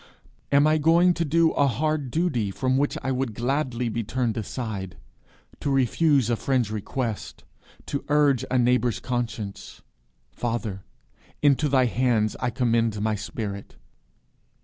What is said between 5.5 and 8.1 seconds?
to refuse a friend's request, to